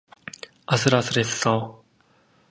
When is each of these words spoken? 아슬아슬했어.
아슬아슬했어. 0.65 1.61